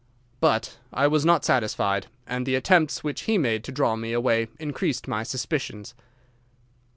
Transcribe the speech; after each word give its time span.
"'But 0.39 0.77
I 0.91 1.05
was 1.05 1.25
not 1.25 1.45
satisfied, 1.45 2.07
and 2.25 2.43
the 2.47 2.55
attempts 2.55 3.03
which 3.03 3.25
he 3.29 3.37
made 3.37 3.63
to 3.65 3.71
draw 3.71 3.95
me 3.95 4.13
away 4.13 4.47
increased 4.57 5.07
my 5.07 5.21
suspicions. 5.21 5.93